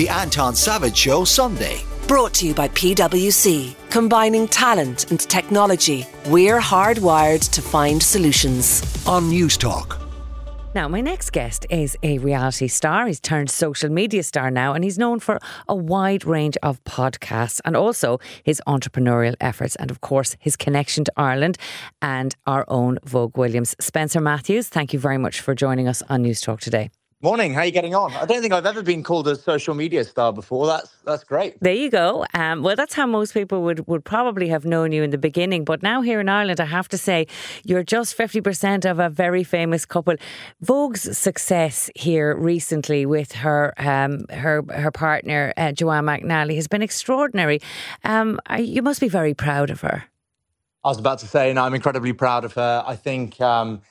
[0.00, 1.82] The Anton Savage Show Sunday.
[2.08, 3.74] Brought to you by PwC.
[3.90, 8.82] Combining talent and technology, we're hardwired to find solutions.
[9.06, 10.00] On Newstalk.
[10.74, 13.08] Now, my next guest is a reality star.
[13.08, 17.60] He's turned social media star now, and he's known for a wide range of podcasts
[17.66, 21.58] and also his entrepreneurial efforts, and of course, his connection to Ireland
[22.00, 23.76] and our own Vogue Williams.
[23.78, 26.90] Spencer Matthews, thank you very much for joining us on Newstalk today.
[27.22, 27.52] Morning.
[27.52, 28.14] How are you getting on?
[28.14, 30.66] I don't think I've ever been called a social media star before.
[30.66, 31.60] That's that's great.
[31.60, 32.24] There you go.
[32.32, 35.66] Um, well, that's how most people would, would probably have known you in the beginning.
[35.66, 37.26] But now here in Ireland, I have to say,
[37.62, 40.14] you're just 50% of a very famous couple.
[40.64, 46.80] Vogue's success here recently with her um, her her partner, uh, Joanne McNally, has been
[46.80, 47.60] extraordinary.
[48.02, 50.04] Um, you must be very proud of her.
[50.82, 52.82] I was about to say, no, I'm incredibly proud of her.
[52.86, 53.82] I think um,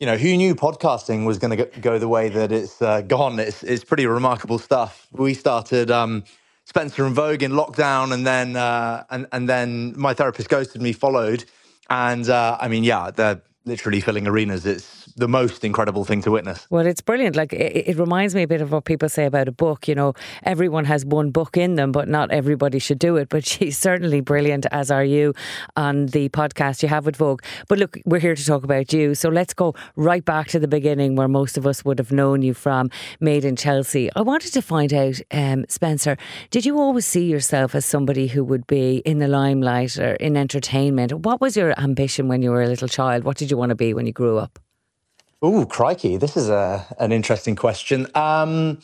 [0.00, 3.38] you know, who knew podcasting was going to go the way that it's uh, gone?
[3.40, 5.08] It's, it's pretty remarkable stuff.
[5.12, 6.24] We started um,
[6.66, 10.92] Spencer and Vogue in lockdown, and then uh, and and then my therapist ghosted me,
[10.92, 11.44] followed,
[11.90, 14.66] and uh, I mean, yeah, they're literally filling arenas.
[14.66, 16.66] It's the most incredible thing to witness.
[16.70, 17.36] Well, it's brilliant.
[17.36, 19.88] Like it, it, reminds me a bit of what people say about a book.
[19.88, 23.28] You know, everyone has one book in them, but not everybody should do it.
[23.28, 25.34] But she's certainly brilliant, as are you,
[25.76, 27.42] on the podcast you have with Vogue.
[27.68, 30.68] But look, we're here to talk about you, so let's go right back to the
[30.68, 34.10] beginning, where most of us would have known you from, Made in Chelsea.
[34.14, 36.16] I wanted to find out, um, Spencer,
[36.50, 40.36] did you always see yourself as somebody who would be in the limelight or in
[40.36, 41.12] entertainment?
[41.12, 43.24] What was your ambition when you were a little child?
[43.24, 44.58] What did you want to be when you grew up?
[45.40, 46.16] Oh, crikey!
[46.16, 48.08] This is a an interesting question.
[48.16, 48.80] Um,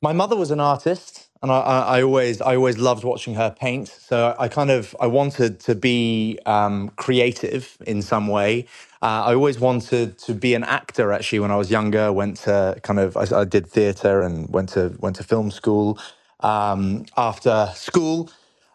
[0.00, 3.88] my mother was an artist, and I, I, always I always loved watching her paint.
[3.88, 8.66] So I kind of I wanted to be um, creative in some way.
[9.02, 11.12] Uh, I always wanted to be an actor.
[11.12, 14.70] Actually, when I was younger, went to kind of I, I did theatre and went
[14.70, 15.98] to went to film school
[16.40, 18.30] um, after school,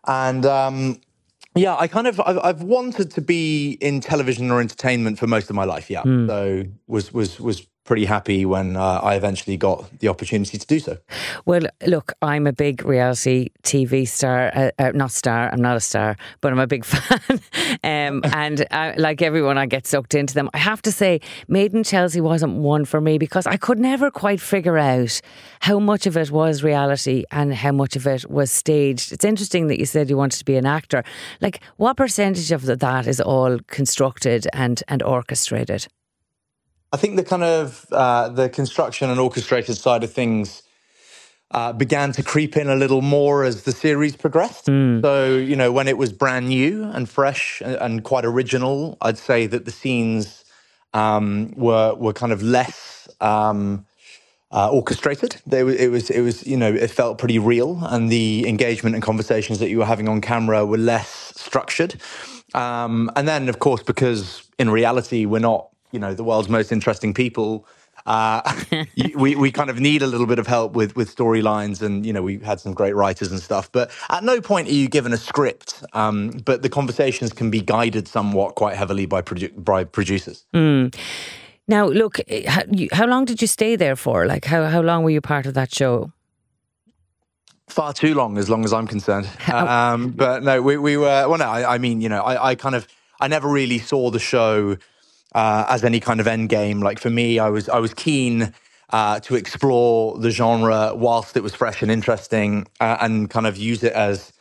[0.07, 1.01] and um,
[1.55, 5.49] yeah, I kind of I've, I've, wanted to be in television or entertainment for most
[5.49, 5.89] of my life.
[5.89, 6.27] Yeah, mm.
[6.27, 10.79] so was was was pretty happy when uh, I eventually got the opportunity to do
[10.79, 10.97] so.
[11.46, 15.79] Well, look, I'm a big reality TV star, uh, uh, not star, I'm not a
[15.79, 17.40] star, but I'm a big fan.
[17.84, 20.50] um, and I, like everyone, I get sucked into them.
[20.53, 24.09] I have to say, Made in Chelsea wasn't one for me because I could never
[24.09, 25.22] quite figure out
[25.62, 29.12] how much of it was reality and how much of it was staged.
[29.12, 31.03] It's interesting that you said you wanted to be an actor.
[31.40, 35.88] Like, what percentage of that is all constructed and, and orchestrated?
[36.91, 40.63] I think the kind of uh, the construction and orchestrated side of things
[41.51, 44.68] uh, began to creep in a little more as the series progressed.
[44.68, 45.01] Mm.
[45.01, 49.18] So you know, when it was brand new and fresh and, and quite original, I'd
[49.18, 50.45] say that the scenes
[50.94, 53.07] um, were were kind of less.
[53.22, 53.85] Um,
[54.51, 55.35] uh, orchestrated.
[55.45, 59.03] They, it was, it was, you know, it felt pretty real, and the engagement and
[59.03, 61.95] conversations that you were having on camera were less structured.
[62.53, 66.72] Um, and then, of course, because in reality we're not you know the world's most
[66.73, 67.66] interesting people
[68.06, 68.41] uh,
[69.16, 72.13] we, we kind of need a little bit of help with with storylines and you
[72.13, 75.13] know we had some great writers and stuff but at no point are you given
[75.13, 79.85] a script um, but the conversations can be guided somewhat quite heavily by, produ- by
[79.85, 80.45] producers.
[80.53, 80.94] Mm.
[81.67, 84.25] now look how, how long did you stay there for?
[84.25, 86.12] Like how, how long were you part of that show?
[87.67, 89.27] Far too long as long as i'm concerned.
[89.51, 92.56] Um, but no we, we were well no I, I mean you know I, I
[92.56, 92.88] kind of
[93.22, 94.77] i never really saw the show
[95.35, 96.79] uh, as any kind of end game.
[96.79, 98.53] Like for me, I was I was keen
[98.90, 103.57] uh, to explore the genre whilst it was fresh and interesting, uh, and kind of
[103.57, 104.31] use it as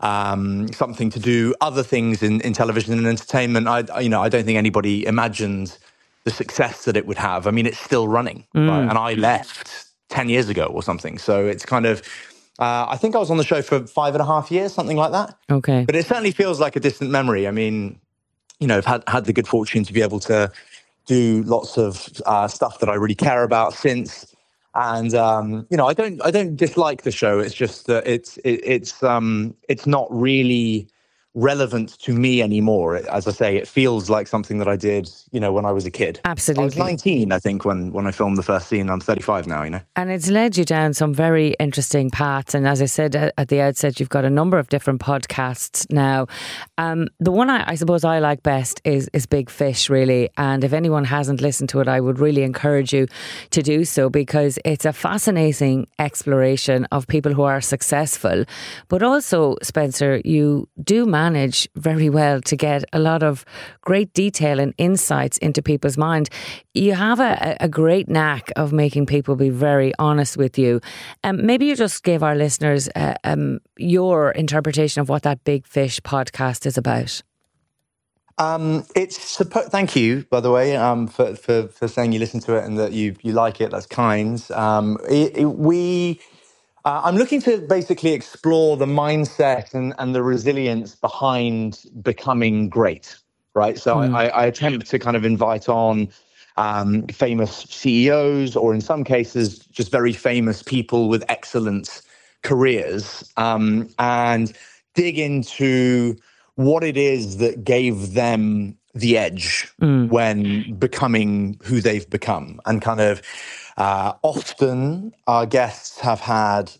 [0.00, 3.68] um, something to do other things in, in television and entertainment.
[3.68, 5.76] I you know I don't think anybody imagined
[6.24, 7.46] the success that it would have.
[7.46, 8.68] I mean, it's still running, mm.
[8.68, 8.88] right?
[8.88, 11.18] and I left ten years ago or something.
[11.18, 12.02] So it's kind of.
[12.58, 14.96] Uh, I think I was on the show for five and a half years, something
[14.96, 15.32] like that.
[15.48, 15.84] Okay.
[15.84, 17.46] But it certainly feels like a distant memory.
[17.46, 18.00] I mean,
[18.60, 20.50] you know, I've had, had the good fortune to be able to
[21.06, 24.34] do lots of uh, stuff that I really care about since.
[24.74, 27.38] And um, you know, I don't I don't dislike the show.
[27.38, 30.88] It's just that it's it, it's um, it's not really
[31.34, 32.96] relevant to me anymore.
[32.96, 35.86] As I say, it feels like something that I did, you know, when I was
[35.86, 36.20] a kid.
[36.24, 36.62] Absolutely.
[36.62, 38.88] I was 19, I think, when, when I filmed the first scene.
[38.88, 39.80] I'm 35 now, you know.
[39.94, 42.54] And it's led you down some very interesting paths.
[42.54, 46.26] And as I said at the outset, you've got a number of different podcasts now.
[46.76, 50.30] Um, the one I, I suppose I like best is, is Big Fish, really.
[50.38, 53.06] And if anyone hasn't listened to it, I would really encourage you
[53.50, 58.44] to do so because it's a fascinating exploration of people who are successful.
[58.88, 63.44] But also, Spencer, you do manage manage very well to get a lot of
[63.80, 66.28] great detail and insights into people's mind.
[66.74, 70.80] You have a, a great knack of making people be very honest with you.
[71.24, 75.66] Um, maybe you just give our listeners uh, um, your interpretation of what that Big
[75.66, 77.22] Fish podcast is about.
[78.38, 79.36] Um, it's
[79.70, 82.78] thank you, by the way, um, for, for, for saying you listen to it and
[82.78, 83.70] that you you like it.
[83.72, 84.38] That's kind.
[84.52, 86.20] Um, it, it, we,
[86.88, 93.14] uh, I'm looking to basically explore the mindset and, and the resilience behind becoming great.
[93.52, 93.76] Right.
[93.76, 94.14] So mm.
[94.14, 96.08] I, I, attempt to kind of invite on
[96.56, 102.00] um, famous CEOs, or in some cases, just very famous people with excellent
[102.42, 104.54] careers, um, and
[104.94, 106.16] dig into
[106.54, 110.08] what it is that gave them the edge mm.
[110.08, 112.60] when becoming who they've become.
[112.66, 113.22] And kind of
[113.76, 116.72] uh, often our guests have had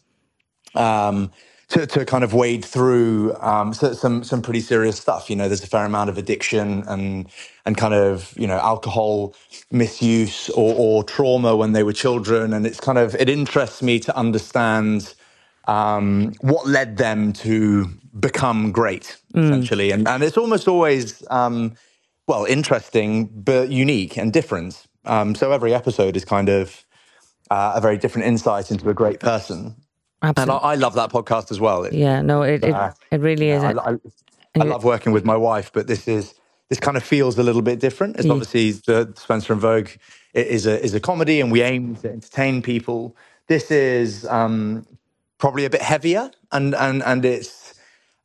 [0.74, 1.30] um,
[1.68, 5.28] to, to kind of wade through um, some some pretty serious stuff.
[5.28, 7.28] You know, there's a fair amount of addiction and
[7.66, 9.34] and kind of you know alcohol
[9.70, 14.00] misuse or, or trauma when they were children, and it's kind of it interests me
[14.00, 15.14] to understand
[15.68, 17.88] um, what led them to
[18.18, 19.44] become great, mm.
[19.44, 19.92] essentially.
[19.92, 21.74] And, and it's almost always, um,
[22.28, 24.86] well, interesting, but unique and different.
[25.04, 26.84] Um, so every episode is kind of
[27.50, 29.74] uh, a very different insight into a great person.
[30.22, 30.54] Absolutely.
[30.54, 31.84] And I, I love that podcast as well.
[31.84, 33.64] It, yeah, no, it, it, uh, it really is.
[33.64, 33.96] I, I,
[34.60, 36.34] I love working with my wife, but this is
[36.68, 38.16] this kind of feels a little bit different.
[38.16, 39.88] It's obviously the Spencer and Vogue
[40.34, 43.16] is a is a comedy, and we aim to entertain people.
[43.46, 44.86] This is um,
[45.38, 47.74] probably a bit heavier, and and and it's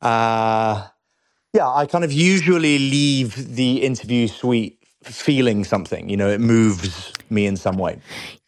[0.02, 0.88] uh,
[1.54, 1.68] yeah.
[1.68, 6.08] I kind of usually leave the interview suite feeling something.
[6.08, 7.98] You know, it moves me in some way.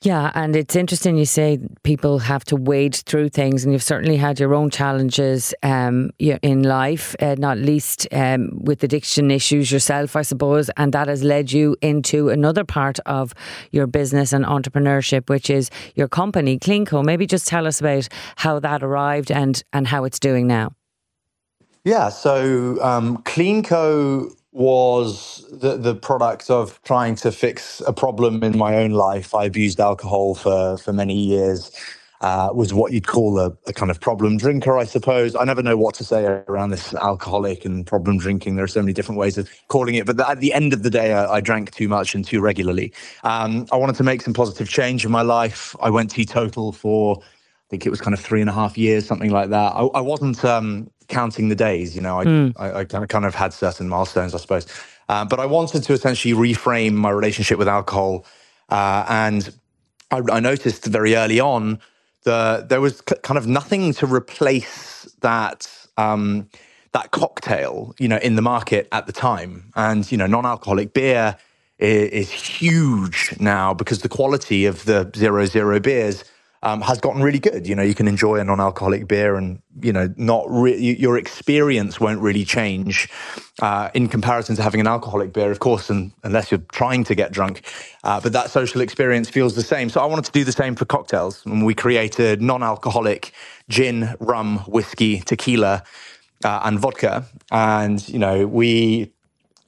[0.02, 4.16] Yeah, and it's interesting you say people have to wade through things, and you've certainly
[4.16, 10.14] had your own challenges um, in life, uh, not least um, with addiction issues yourself,
[10.14, 13.34] I suppose, and that has led you into another part of
[13.72, 17.04] your business and entrepreneurship, which is your company, Cleanco.
[17.04, 20.72] Maybe just tell us about how that arrived and and how it's doing now.
[21.86, 28.58] Yeah, so um, Cleanco was the, the product of trying to fix a problem in
[28.58, 29.36] my own life.
[29.36, 31.70] I abused alcohol for, for many years.
[32.22, 35.36] Uh, was what you'd call a, a, kind of problem drinker, I suppose.
[35.36, 38.56] I never know what to say around this alcoholic and problem drinking.
[38.56, 40.06] There are so many different ways of calling it.
[40.06, 42.92] But at the end of the day, I, I drank too much and too regularly.
[43.22, 45.76] Um, I wanted to make some positive change in my life.
[45.80, 49.06] I went teetotal for, I think it was kind of three and a half years,
[49.06, 49.74] something like that.
[49.76, 51.94] I, I wasn't um, counting the days.
[51.94, 52.52] You know, I, mm.
[52.56, 54.66] I, I, kind of had certain milestones, I suppose.
[55.08, 58.24] Uh, but I wanted to essentially reframe my relationship with alcohol.
[58.68, 59.54] Uh, and
[60.10, 61.80] I, I, noticed very early on
[62.24, 65.70] that there was c- kind of nothing to replace that.
[65.96, 66.48] Um,
[66.92, 71.36] that cocktail, you know, in the market at the time, and you know, non-alcoholic beer
[71.78, 76.24] is, is huge now because the quality of the zero zero beers
[76.66, 77.68] um, has gotten really good.
[77.68, 82.00] You know, you can enjoy a non-alcoholic beer, and you know, not re- your experience
[82.00, 83.08] won't really change
[83.62, 87.14] uh, in comparison to having an alcoholic beer, of course, and, unless you're trying to
[87.14, 87.62] get drunk.
[88.02, 89.88] Uh, but that social experience feels the same.
[89.88, 93.30] So I wanted to do the same for cocktails, and we created non-alcoholic
[93.68, 95.84] gin, rum, whiskey, tequila,
[96.44, 97.26] uh, and vodka.
[97.52, 99.12] And you know, we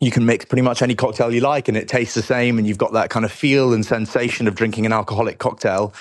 [0.01, 2.67] you can mix pretty much any cocktail you like and it tastes the same and
[2.69, 5.93] you've got that kind of feel and sensation of drinking an alcoholic cocktail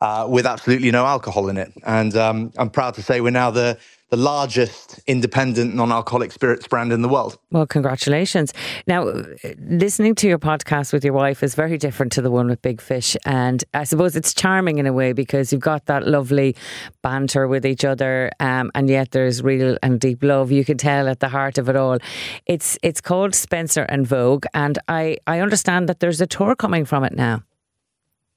[0.00, 1.72] uh, with absolutely no alcohol in it.
[1.84, 3.78] And um, I'm proud to say we're now the
[4.10, 7.38] the largest independent non-alcoholic spirits brand in the world.
[7.52, 8.52] Well, congratulations.
[8.86, 9.12] Now,
[9.60, 12.80] listening to your podcast with your wife is very different to the one with Big
[12.80, 13.16] Fish.
[13.24, 16.56] And I suppose it's charming in a way because you've got that lovely
[17.02, 20.50] banter with each other um, and yet there's real and deep love.
[20.50, 21.98] You can tell at the heart of it all.
[22.46, 24.44] It's it's called Spencer and Vogue.
[24.54, 27.44] And I, I understand that there's a tour coming from it now.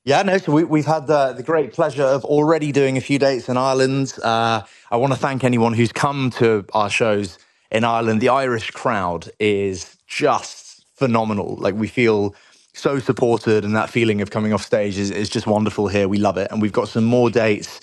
[0.06, 3.18] Yeah, no, so we, have had the, the, great pleasure of already doing a few
[3.18, 4.14] dates in Ireland.
[4.22, 7.40] Uh, I want to thank anyone who's come to our shows
[7.72, 8.20] in Ireland.
[8.20, 11.56] The Irish crowd is just phenomenal.
[11.56, 12.36] Like, we feel
[12.74, 16.10] so supported, and that feeling of coming off stage is, is just wonderful here.
[16.10, 16.52] We love it.
[16.52, 17.80] And we've got some more dates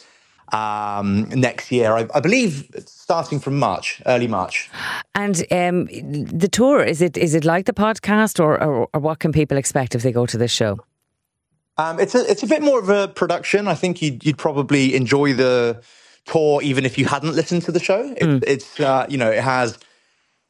[0.53, 1.95] um, next year.
[1.95, 4.69] I, I, believe starting from March, early March.
[5.15, 9.21] And um, the tour is it is it like the podcast, or, or, or what
[9.21, 10.81] can people expect if they go to this show?
[11.77, 13.69] Um, it's a it's a bit more of a production.
[13.69, 15.83] I think you'd, you'd probably enjoy the
[16.27, 18.15] tour even if you hadn't listened to the show.
[18.17, 18.45] It, mm.
[18.47, 19.79] It's uh, you know it has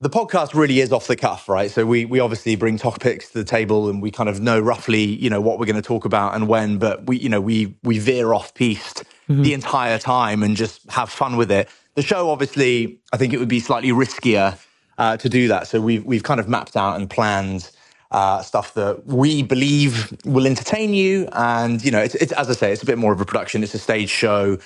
[0.01, 1.71] the podcast really is off the cuff, right?
[1.71, 5.03] So we we obviously bring topics to the table and we kind of know roughly
[5.05, 7.77] you know what we're going to talk about and when, but we you know we
[7.83, 9.43] we veer off piste mm-hmm.
[9.43, 11.69] the entire time and just have fun with it.
[11.95, 14.59] The show obviously I think it would be slightly riskier
[14.99, 15.67] uh, to do that.
[15.67, 17.71] So we've we've kind of mapped out and planned
[18.11, 21.29] uh, stuff that we believe will entertain you.
[21.33, 23.63] And you know, it's, it's, as I say, it's a bit more of a production.
[23.63, 24.59] It's a stage show.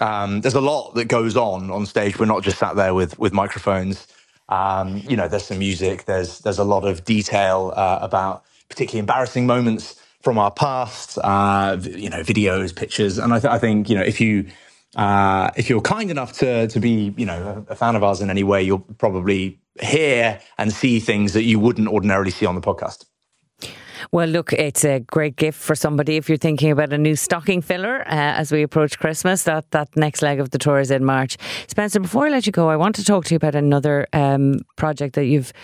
[0.00, 2.18] Um, there's a lot that goes on on stage.
[2.18, 4.06] We're not just sat there with with microphones.
[4.48, 6.04] Um, you know, there's some music.
[6.04, 11.18] There's there's a lot of detail uh, about particularly embarrassing moments from our past.
[11.22, 14.46] Uh, you know, videos, pictures, and I, th- I think you know if you
[14.96, 18.20] uh, if you're kind enough to to be you know a, a fan of ours
[18.20, 22.54] in any way, you'll probably hear and see things that you wouldn't ordinarily see on
[22.54, 23.04] the podcast.
[24.14, 27.62] Well, look, it's a great gift for somebody if you're thinking about a new stocking
[27.62, 29.44] filler uh, as we approach Christmas.
[29.44, 31.38] That that next leg of the tour is in March.
[31.66, 34.60] Spencer, before I let you go, I want to talk to you about another um,
[34.76, 35.54] project that you've,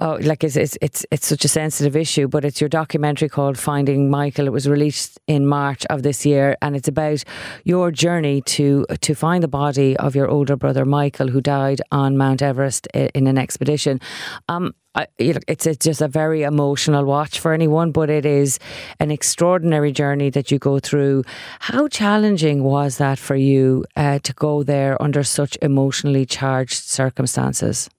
[0.00, 3.56] oh, like it's, it's it's it's such a sensitive issue, but it's your documentary called
[3.56, 4.46] Finding Michael.
[4.46, 7.24] It was released in March of this year, and it's about
[7.64, 12.18] your journey to to find the body of your older brother Michael, who died on
[12.18, 14.02] Mount Everest in an expedition.
[14.50, 18.58] Um, I, it's, it's just a very emotional watch for anyone, but it is
[18.98, 21.24] an extraordinary journey that you go through.
[21.60, 27.90] How challenging was that for you uh, to go there under such emotionally charged circumstances?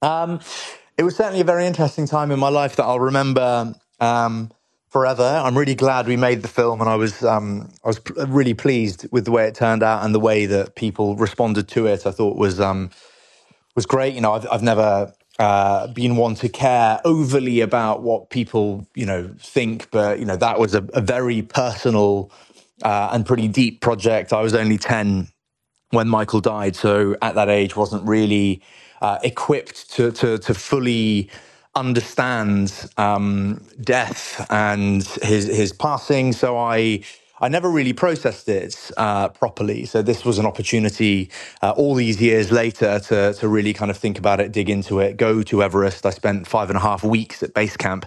[0.00, 0.40] Um,
[0.96, 4.52] it was certainly a very interesting time in my life that I'll remember um,
[4.90, 5.24] forever.
[5.24, 9.08] I'm really glad we made the film, and I was um, I was really pleased
[9.10, 12.06] with the way it turned out and the way that people responded to it.
[12.06, 12.90] I thought was um,
[13.74, 14.14] was great.
[14.14, 19.06] You know, I've, I've never uh, been one to care overly about what people, you
[19.06, 19.90] know, think.
[19.92, 22.32] But you know, that was a, a very personal
[22.84, 24.32] uh, and pretty deep project.
[24.34, 25.28] I was only ten
[25.90, 28.62] when Michael died, so at that age, wasn't really
[29.02, 31.30] uh, equipped to, to to fully
[31.76, 36.32] understand um, death and his his passing.
[36.32, 37.02] So I
[37.40, 39.86] I never really processed it uh, properly.
[39.86, 41.30] So this was an opportunity
[41.62, 45.00] uh, all these years later to, to really kind of think about it, dig into
[45.00, 46.04] it, go to Everest.
[46.04, 48.06] I spent five and a half weeks at base camp.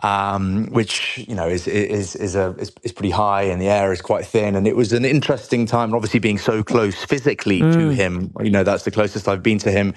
[0.00, 3.92] Um, which you know is is is a is, is, pretty high and the air
[3.92, 7.60] is quite thin and it was an interesting time and obviously being so close physically
[7.60, 7.72] mm.
[7.72, 9.94] to him you know that's the closest I've been to him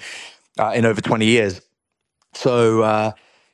[0.58, 1.62] uh, in over 20 years
[2.34, 3.12] so uh,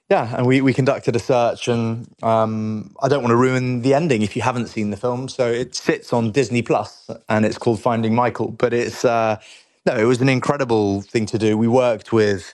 [0.09, 3.93] yeah, and we, we conducted a search, and um, I don't want to ruin the
[3.93, 5.27] ending if you haven't seen the film.
[5.27, 8.49] So it sits on Disney Plus, and it's called Finding Michael.
[8.51, 9.37] But it's uh,
[9.85, 11.57] no, it was an incredible thing to do.
[11.57, 12.53] We worked with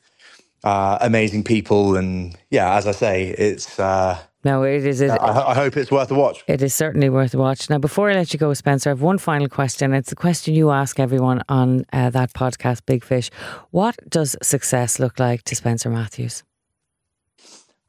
[0.64, 3.80] uh, amazing people, and yeah, as I say, it's.
[3.80, 5.00] Uh, no, it is.
[5.00, 6.44] It, I, I, hope it's worth a watch.
[6.48, 7.70] It is certainly worth a watch.
[7.70, 9.94] Now, before I let you go, Spencer, I have one final question.
[9.94, 13.30] It's a question you ask everyone on uh, that podcast, Big Fish.
[13.70, 16.44] What does success look like to Spencer Matthews?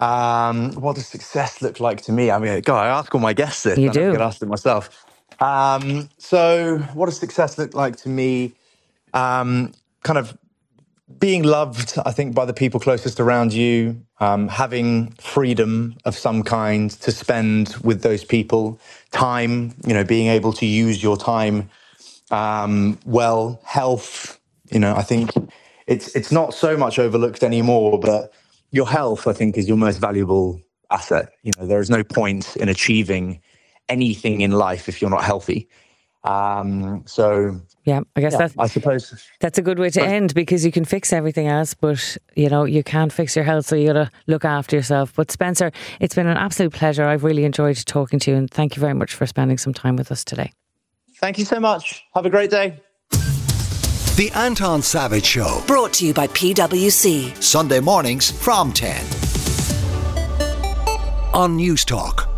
[0.01, 2.31] Um, what does success look like to me?
[2.31, 3.79] I mean, God, I ask all my guests this.
[3.79, 4.09] You do.
[4.11, 5.07] I get asked it myself.
[5.41, 8.55] Um, so, what does success look like to me?
[9.15, 9.73] Um,
[10.05, 10.37] kind of
[11.19, 16.43] being loved, I think, by the people closest around you, um, having freedom of some
[16.45, 18.81] kind to spend with those people,
[19.13, 21.71] time, you know, being able to use your time
[22.31, 24.41] um, well, health.
[24.73, 25.31] You know, I think
[25.87, 28.33] it's it's not so much overlooked anymore, but
[28.75, 31.31] your health, I think, is your most valuable asset.
[31.45, 33.41] You know, there is no point in achieving
[33.89, 35.69] anything in life if you're not healthy.
[36.25, 40.35] Um, so yeah, I guess yeah, that's I suppose that's a good way to end
[40.35, 43.77] because you can fix everything else, but you know you can't fix your health, so
[43.77, 45.13] you got to look after yourself.
[45.15, 47.05] But Spencer, it's been an absolute pleasure.
[47.05, 49.97] I've really enjoyed talking to you, and thank you very much for spending some time
[49.97, 50.51] with us today.
[51.21, 52.03] Thank you so much.
[52.15, 52.81] Have a great day.
[54.17, 55.61] The Anton Savage Show.
[55.67, 57.43] Brought to you by PwC.
[57.43, 59.05] Sunday mornings from 10.
[61.35, 62.34] On Newstalk.